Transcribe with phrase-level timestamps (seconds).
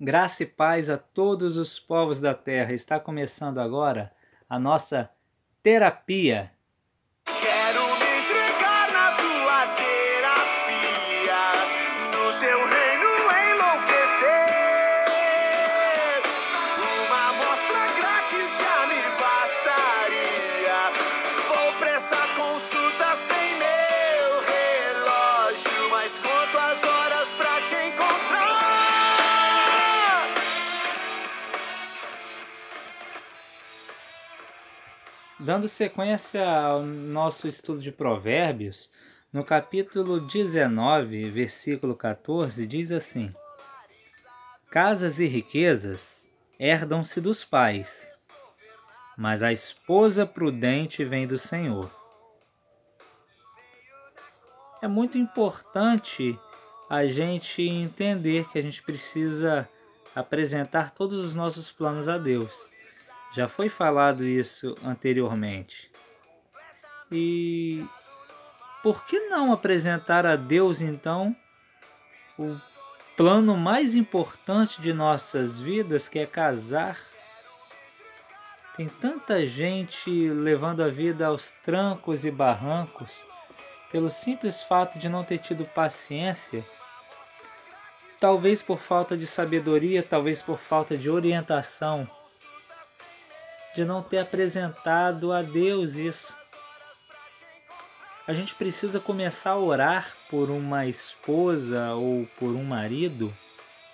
[0.00, 2.72] Graça e paz a todos os povos da terra.
[2.72, 4.12] Está começando agora
[4.50, 5.08] a nossa
[5.62, 6.50] terapia.
[35.44, 38.90] Dando sequência ao nosso estudo de Provérbios,
[39.30, 43.30] no capítulo 19, versículo 14, diz assim:
[44.70, 46.18] Casas e riquezas
[46.58, 48.10] herdam-se dos pais,
[49.18, 51.90] mas a esposa prudente vem do Senhor.
[54.80, 56.38] É muito importante
[56.88, 59.68] a gente entender que a gente precisa
[60.14, 62.72] apresentar todos os nossos planos a Deus.
[63.34, 65.90] Já foi falado isso anteriormente.
[67.10, 67.84] E
[68.80, 71.34] por que não apresentar a Deus então
[72.38, 72.56] o
[73.16, 76.96] plano mais importante de nossas vidas, que é casar?
[78.76, 83.26] Tem tanta gente levando a vida aos trancos e barrancos
[83.90, 86.64] pelo simples fato de não ter tido paciência,
[88.20, 92.08] talvez por falta de sabedoria, talvez por falta de orientação
[93.74, 96.36] de não ter apresentado a Deus isso.
[98.26, 103.34] A gente precisa começar a orar por uma esposa ou por um marido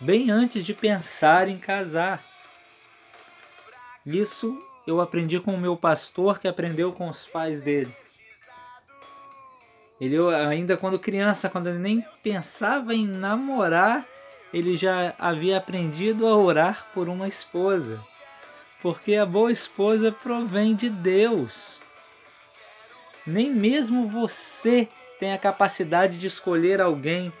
[0.00, 2.24] bem antes de pensar em casar.
[4.04, 7.94] Isso eu aprendi com o meu pastor que aprendeu com os pais dele.
[10.00, 14.06] Ele ainda quando criança, quando ele nem pensava em namorar,
[14.52, 18.02] ele já havia aprendido a orar por uma esposa
[18.82, 21.80] porque a boa esposa provém de Deus.
[23.26, 24.88] Nem mesmo você
[25.18, 27.32] tem a capacidade de escolher alguém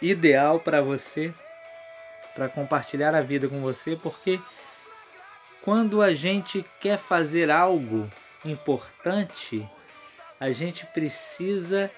[0.00, 1.32] ideal para você,
[2.34, 4.40] para compartilhar a vida com você, porque
[5.62, 8.10] quando a gente quer fazer algo
[8.44, 9.68] importante,
[10.38, 11.90] a gente precisa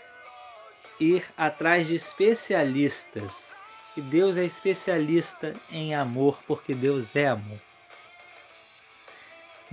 [0.98, 3.54] ir atrás de especialistas.
[3.96, 7.71] E Deus é especialista em amor, porque Deus é amor.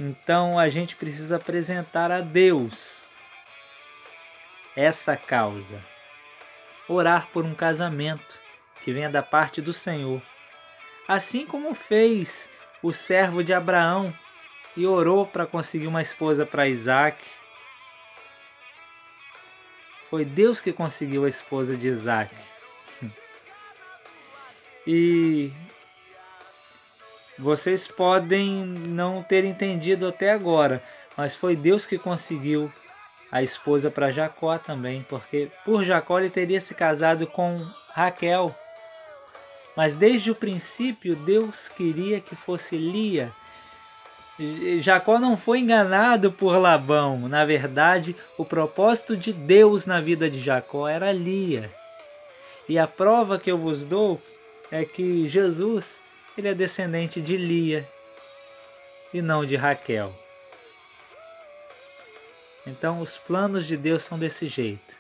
[0.02, 3.04] Então a gente precisa apresentar a Deus
[4.74, 5.84] essa causa.
[6.88, 8.40] Orar por um casamento
[8.82, 10.22] que venha da parte do Senhor.
[11.06, 12.50] Assim como fez
[12.82, 14.18] o servo de Abraão
[14.78, 17.22] e orou para conseguir uma esposa para Isaac.
[20.09, 22.34] Foi Deus que conseguiu a esposa de Isaac.
[24.88, 25.52] E
[27.40, 30.84] vocês podem não ter entendido até agora,
[31.16, 32.72] mas foi Deus que conseguiu
[33.32, 38.54] a esposa para Jacó também, porque por Jacó ele teria se casado com Raquel.
[39.76, 43.32] Mas desde o princípio Deus queria que fosse Lia.
[44.80, 47.30] Jacó não foi enganado por Labão.
[47.30, 51.72] Na verdade, o propósito de Deus na vida de Jacó era Lia.
[52.68, 54.22] E a prova que eu vos dou
[54.72, 56.02] é que Jesus
[56.40, 57.88] ele é descendente de Lia
[59.14, 60.14] e não de Raquel.
[62.66, 64.96] Então, os planos de Deus são desse jeito.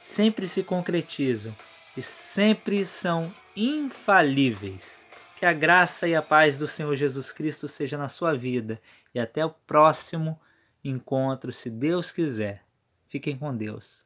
[0.00, 1.54] Sempre se concretizam
[1.96, 5.04] e sempre são infalíveis.
[5.36, 8.80] Que a graça e a paz do Senhor Jesus Cristo seja na sua vida
[9.14, 10.40] e até o próximo
[10.82, 12.64] encontro, se Deus quiser.
[13.08, 14.02] Fiquem com Deus.